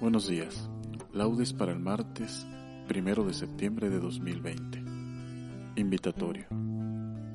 [0.00, 0.70] Buenos días.
[1.12, 2.46] Laudes para el martes
[2.88, 4.82] primero de septiembre de 2020.
[5.76, 6.46] Invitatorio.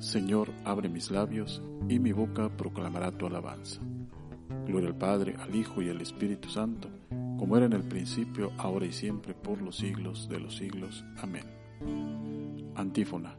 [0.00, 3.80] Señor, abre mis labios y mi boca proclamará tu alabanza.
[4.66, 6.90] Gloria al Padre, al Hijo y al Espíritu Santo,
[7.38, 11.04] como era en el principio, ahora y siempre, por los siglos de los siglos.
[11.22, 11.44] Amén.
[12.74, 13.36] Antífona.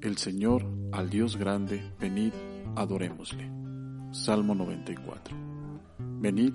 [0.00, 2.32] El Señor, al Dios grande, venid,
[2.76, 3.46] adorémosle.
[4.12, 5.36] Salmo 94.
[5.98, 6.54] Venid,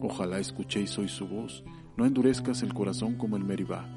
[0.00, 1.64] Ojalá escuchéis hoy su voz,
[1.96, 3.88] no endurezcas el corazón como el Meribá,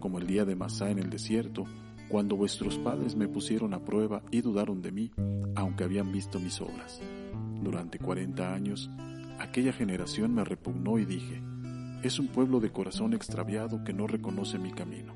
[0.00, 1.64] como el día de Masá en el desierto,
[2.08, 5.10] cuando vuestros padres me pusieron a prueba y dudaron de mí,
[5.54, 7.00] aunque habían visto mis obras.
[7.62, 8.90] Durante cuarenta años,
[9.38, 11.42] aquella generación me repugnó y dije,
[12.02, 15.14] es un pueblo de corazón extraviado que no reconoce mi camino.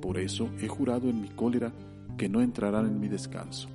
[0.00, 1.72] Por eso he jurado en mi cólera
[2.16, 3.68] que no entrarán en mi descanso.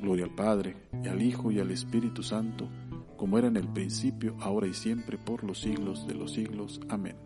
[0.00, 2.68] Gloria al Padre, y al Hijo, y al Espíritu Santo,
[3.16, 6.80] como era en el principio, ahora y siempre, por los siglos de los siglos.
[6.88, 7.16] Amén.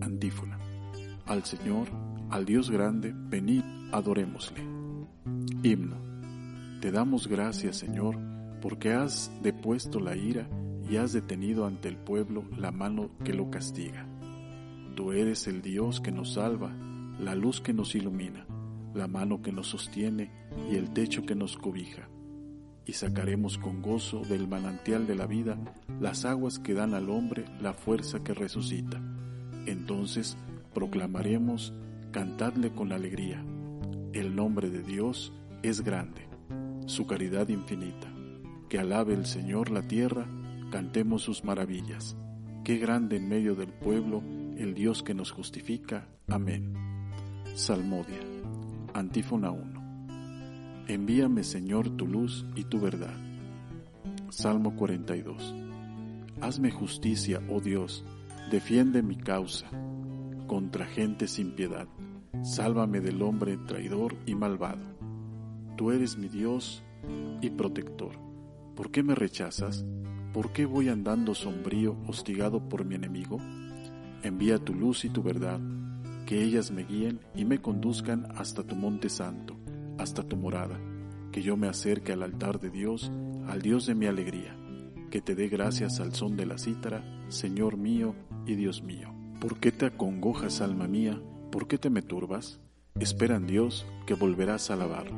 [0.00, 0.58] Antífona.
[1.26, 1.88] Al Señor,
[2.30, 4.62] al Dios grande, venid, adorémosle.
[5.62, 5.96] Himno.
[6.80, 8.16] Te damos gracias, Señor,
[8.60, 10.48] porque has depuesto la ira
[10.88, 14.06] y has detenido ante el pueblo la mano que lo castiga.
[14.94, 16.74] Tú eres el Dios que nos salva,
[17.18, 18.46] la luz que nos ilumina,
[18.94, 20.30] la mano que nos sostiene
[20.70, 22.08] y el techo que nos cobija.
[22.88, 25.58] Y sacaremos con gozo del manantial de la vida
[26.00, 28.98] las aguas que dan al hombre la fuerza que resucita.
[29.66, 30.38] Entonces
[30.72, 31.74] proclamaremos,
[32.12, 33.44] cantadle con alegría.
[34.14, 36.26] El nombre de Dios es grande,
[36.86, 38.08] su caridad infinita.
[38.70, 40.26] Que alabe el Señor la tierra,
[40.72, 42.16] cantemos sus maravillas.
[42.64, 44.22] Qué grande en medio del pueblo
[44.56, 46.08] el Dios que nos justifica.
[46.26, 46.72] Amén.
[47.54, 48.20] Salmodia.
[48.94, 49.77] Antífona 1.
[50.88, 53.14] Envíame, Señor, tu luz y tu verdad.
[54.30, 55.54] Salmo 42.
[56.40, 58.06] Hazme justicia, oh Dios,
[58.50, 59.68] defiende mi causa
[60.46, 61.86] contra gente sin piedad.
[62.42, 64.80] Sálvame del hombre traidor y malvado.
[65.76, 66.82] Tú eres mi Dios
[67.42, 68.12] y protector.
[68.74, 69.84] ¿Por qué me rechazas?
[70.32, 73.38] ¿Por qué voy andando sombrío, hostigado por mi enemigo?
[74.22, 75.60] Envía tu luz y tu verdad
[76.24, 79.57] que ellas me guíen y me conduzcan hasta tu monte santo,
[79.98, 80.78] hasta tu morada,
[81.32, 83.12] que yo me acerque al altar de Dios,
[83.46, 84.56] al Dios de mi alegría,
[85.10, 88.14] que te dé gracias al son de la cítara, Señor mío
[88.46, 89.12] y Dios mío.
[89.40, 91.20] ¿Por qué te acongojas, alma mía?
[91.50, 92.60] ¿Por qué te me turbas?
[92.98, 95.16] Espera en Dios, que volverás a alabarlo.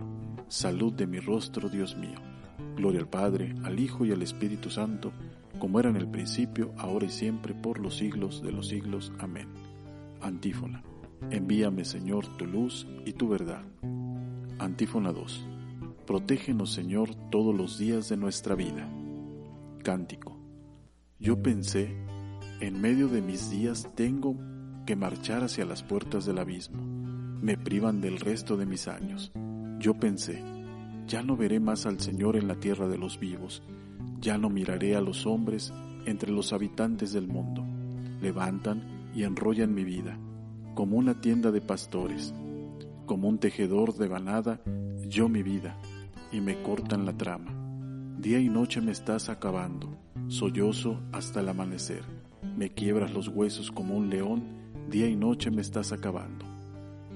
[0.48, 2.18] Salud de mi rostro, Dios mío.
[2.76, 5.12] Gloria al Padre, al Hijo y al Espíritu Santo,
[5.58, 9.12] como era en el principio, ahora y siempre, por los siglos de los siglos.
[9.18, 9.48] Amén.
[10.20, 10.82] Antífona.
[11.30, 13.62] Envíame, Señor, tu luz y tu verdad.
[14.60, 15.46] Antífona 2.
[16.06, 18.86] Protégenos, Señor, todos los días de nuestra vida.
[19.82, 20.36] Cántico.
[21.18, 21.96] Yo pensé,
[22.60, 24.36] en medio de mis días tengo
[24.84, 26.82] que marchar hacia las puertas del abismo.
[27.40, 29.32] Me privan del resto de mis años.
[29.78, 30.44] Yo pensé,
[31.06, 33.62] ya no veré más al Señor en la tierra de los vivos,
[34.20, 35.72] ya no miraré a los hombres
[36.04, 37.64] entre los habitantes del mundo.
[38.20, 40.18] Levantan y enrollan mi vida
[40.74, 42.34] como una tienda de pastores,
[43.10, 44.60] como un tejedor de banada,
[45.08, 45.76] yo mi vida,
[46.30, 47.52] y me cortan la trama.
[48.20, 49.98] Día y noche me estás acabando,
[50.28, 52.04] sollozo hasta el amanecer.
[52.56, 54.44] Me quiebras los huesos como un león,
[54.88, 56.46] día y noche me estás acabando.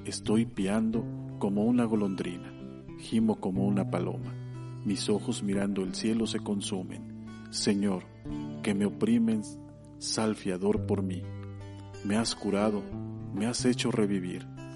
[0.04, 1.04] Estoy piando
[1.38, 2.52] como una golondrina,
[2.98, 4.34] gimo como una paloma.
[4.84, 7.24] Mis ojos mirando el cielo se consumen.
[7.50, 8.02] Señor,
[8.64, 9.42] que me oprimen,
[9.98, 11.22] salfiador por mí.
[12.04, 12.82] Me has curado,
[13.32, 14.44] me has hecho revivir,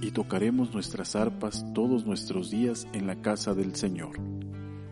[0.00, 4.20] y tocaremos nuestras arpas todos nuestros días en la casa del Señor.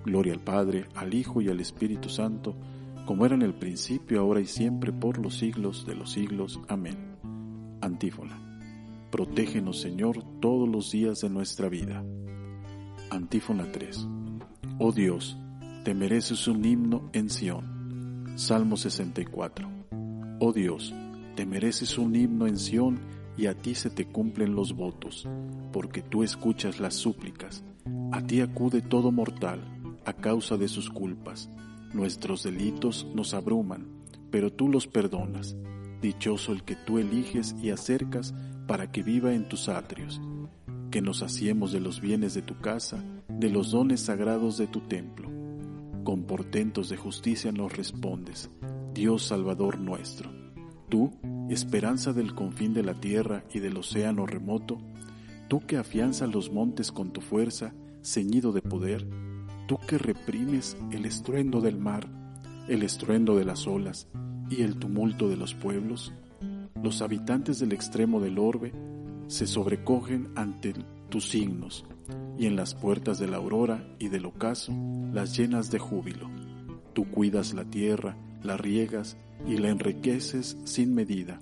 [0.05, 2.56] Gloria al Padre, al Hijo y al Espíritu Santo,
[3.06, 6.61] como era en el principio, ahora y siempre, por los siglos de los siglos.
[6.69, 6.97] Amén.
[7.81, 8.43] Antífona.
[9.11, 12.05] Protégenos, Señor, todos los días de nuestra vida.
[13.11, 14.08] Antífona 3.
[14.79, 15.38] Oh Dios,
[15.85, 18.35] te mereces un himno en Sión.
[18.35, 19.69] Salmo 64.
[20.41, 20.93] Oh Dios,
[21.37, 22.99] te mereces un himno en Sión
[23.36, 25.28] y a ti se te cumplen los votos,
[25.72, 27.64] porque tú escuchas las súplicas.
[28.12, 29.60] A ti acude todo mortal
[30.04, 31.50] a causa de sus culpas.
[31.92, 33.86] Nuestros delitos nos abruman,
[34.30, 35.56] pero tú los perdonas.
[36.00, 38.34] Dichoso el que tú eliges y acercas
[38.66, 40.20] para que viva en tus atrios.
[40.90, 44.80] Que nos hacemos de los bienes de tu casa, de los dones sagrados de tu
[44.80, 45.28] templo.
[46.04, 48.48] Con portentos de justicia nos respondes,
[48.94, 50.30] Dios Salvador nuestro.
[50.88, 51.10] Tú,
[51.50, 54.78] esperanza del confín de la tierra y del océano remoto,
[55.48, 57.72] tú que afianzas los montes con tu fuerza,
[58.02, 59.06] ceñido de poder,
[59.66, 62.08] tú que reprimes el estruendo del mar,
[62.69, 64.08] el estruendo de las olas
[64.50, 66.12] y el tumulto de los pueblos,
[66.82, 68.72] los habitantes del extremo del orbe
[69.28, 70.75] se sobrecogen ante
[71.08, 71.84] tus signos,
[72.38, 74.72] y en las puertas de la aurora y del ocaso
[75.12, 76.28] las llenas de júbilo.
[76.93, 79.16] Tú cuidas la tierra, la riegas
[79.46, 81.40] y la enriqueces sin medida.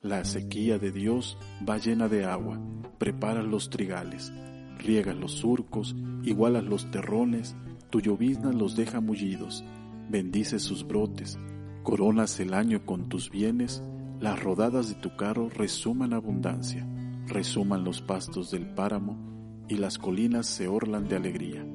[0.00, 1.36] La sequía de Dios
[1.68, 2.60] va llena de agua,
[2.98, 4.32] preparas los trigales,
[4.78, 7.56] riegas los surcos, igualas los terrones,
[7.90, 9.64] tu llovizna los deja mullidos,
[10.08, 11.38] bendices sus brotes,
[11.82, 13.82] coronas el año con tus bienes,
[14.20, 16.86] las rodadas de tu carro resuman abundancia,
[17.26, 21.66] resuman los pastos del páramo y las colinas se orlan de alegría,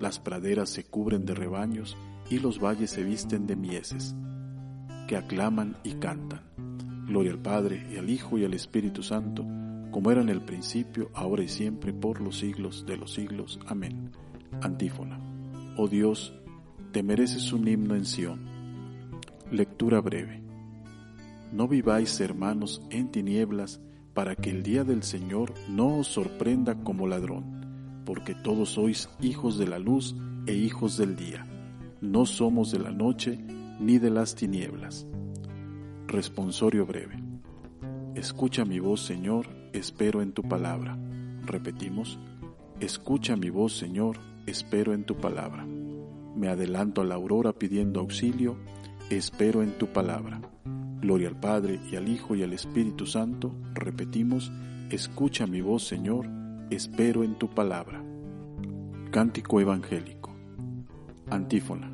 [0.00, 1.96] las praderas se cubren de rebaños
[2.30, 4.16] y los valles se visten de mieses,
[5.06, 6.40] que aclaman y cantan.
[7.06, 9.44] Gloria al Padre y al Hijo y al Espíritu Santo,
[9.90, 13.60] como era en el principio, ahora y siempre, por los siglos de los siglos.
[13.66, 14.10] Amén.
[14.62, 15.20] Antífona.
[15.76, 16.34] Oh Dios,
[16.92, 18.40] te mereces un himno en Sión.
[19.50, 20.42] Lectura breve.
[21.52, 23.80] No viváis, hermanos, en tinieblas,
[24.14, 29.58] para que el día del Señor no os sorprenda como ladrón, porque todos sois hijos
[29.58, 30.16] de la luz
[30.46, 31.46] e hijos del día.
[32.00, 33.38] No somos de la noche
[33.80, 35.06] ni de las tinieblas.
[36.06, 37.22] Responsorio breve.
[38.14, 40.96] Escucha mi voz, Señor, espero en tu palabra.
[41.44, 42.18] Repetimos,
[42.80, 45.66] escucha mi voz, Señor, espero en tu palabra.
[46.36, 48.56] Me adelanto a la aurora pidiendo auxilio,
[49.10, 50.40] espero en tu palabra.
[51.00, 53.54] Gloria al Padre y al Hijo y al Espíritu Santo.
[53.74, 54.52] Repetimos,
[54.90, 56.26] escucha mi voz, Señor,
[56.70, 58.02] espero en tu palabra.
[59.10, 60.34] Cántico Evangélico.
[61.30, 61.93] Antífona.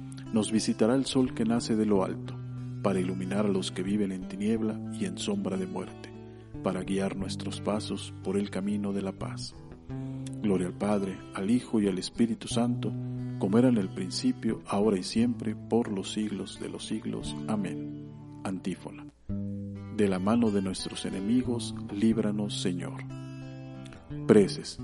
[0.33, 2.35] nos visitará el sol que nace de lo alto,
[2.81, 6.09] para iluminar a los que viven en tiniebla y en sombra de muerte,
[6.63, 9.53] para guiar nuestros pasos por el camino de la paz.
[10.41, 12.91] Gloria al Padre, al Hijo y al Espíritu Santo,
[13.39, 17.35] como era en el principio, ahora y siempre, por los siglos de los siglos.
[17.47, 18.07] Amén.
[18.43, 19.05] Antífona.
[19.97, 23.03] De la mano de nuestros enemigos, líbranos, Señor.
[24.27, 24.79] Preces.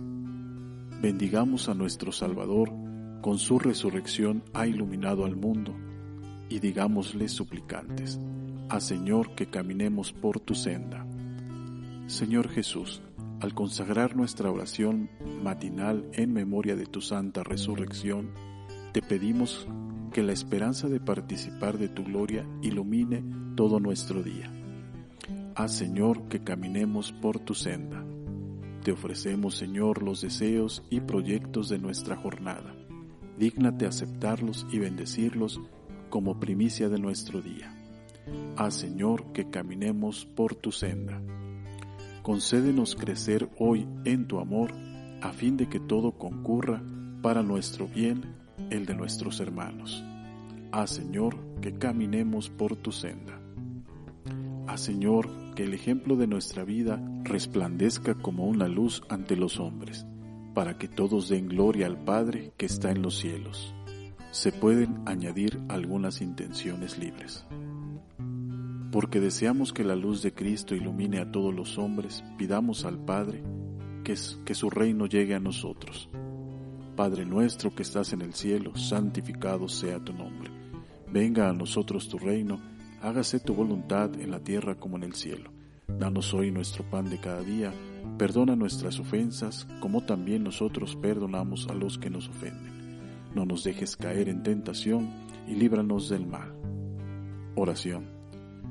[1.02, 2.72] Bendigamos a nuestro Salvador,
[3.22, 5.76] con su resurrección ha iluminado al mundo,
[6.50, 8.20] y digámosle suplicantes,
[8.70, 11.06] a Señor que caminemos por tu senda.
[12.08, 13.02] Señor Jesús,
[13.40, 15.10] al consagrar nuestra oración
[15.44, 18.32] matinal en memoria de tu santa resurrección,
[18.94, 19.68] te pedimos
[20.12, 23.24] que la esperanza de participar de tu gloria ilumine
[23.56, 24.52] todo nuestro día.
[25.56, 28.04] Haz, Señor, que caminemos por tu senda.
[28.84, 32.74] Te ofrecemos, Señor, los deseos y proyectos de nuestra jornada.
[33.38, 35.62] Dígnate aceptarlos y bendecirlos
[36.10, 37.72] como primicia de nuestro día.
[38.56, 41.22] Haz, Señor, que caminemos por tu senda.
[42.24, 44.74] Concédenos crecer hoy en tu amor,
[45.22, 46.82] a fin de que todo concurra
[47.22, 48.36] para nuestro bien,
[48.70, 50.04] el de nuestros hermanos.
[50.72, 53.40] Haz, Señor, que caminemos por tu senda.
[54.68, 60.06] Haz, Señor, que el ejemplo de nuestra vida resplandezca como una luz ante los hombres,
[60.58, 63.76] para que todos den gloria al Padre que está en los cielos.
[64.32, 67.46] Se pueden añadir algunas intenciones libres.
[68.92, 73.44] Porque deseamos que la luz de Cristo ilumine a todos los hombres, pidamos al Padre
[74.04, 76.10] que, su reino llegue a nosotros.
[76.96, 80.50] Padre nuestro que estás en el cielo, santificado sea tu nombre.
[81.12, 82.60] Venga a nosotros tu reino,
[83.04, 85.52] hágase tu voluntad en la tierra como en el cielo.
[85.88, 87.72] Danos hoy nuestro pan de cada día,
[88.18, 93.32] perdona nuestras ofensas como también nosotros perdonamos a los que nos ofenden.
[93.36, 95.10] No nos dejes caer en tentación
[95.48, 96.54] y líbranos del mal.
[97.56, 98.06] Oración.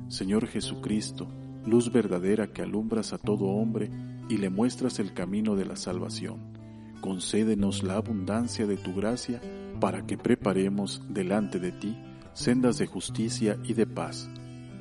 [0.09, 1.27] Señor Jesucristo,
[1.65, 3.89] luz verdadera que alumbras a todo hombre
[4.29, 6.57] y le muestras el camino de la salvación
[7.01, 9.41] concédenos la abundancia de tu gracia
[9.79, 11.97] para que preparemos delante de ti
[12.33, 14.29] sendas de justicia y de paz,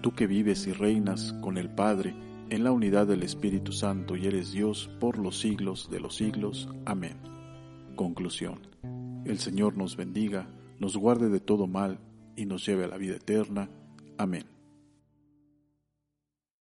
[0.02, 2.14] tú que vives y reinas con el Padre
[2.50, 6.68] en la unidad del Espíritu Santo y eres Dios por los siglos de los siglos.
[6.84, 7.16] Amén.
[7.96, 8.60] Conclusión.
[9.24, 10.48] El Señor nos bendiga,
[10.78, 11.98] nos guarde de todo mal
[12.36, 13.68] y nos lleve a la vida eterna.
[14.18, 14.55] Amén.